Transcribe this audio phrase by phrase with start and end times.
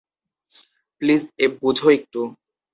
[1.01, 1.21] Please
[1.61, 2.21] বুঝো একটু।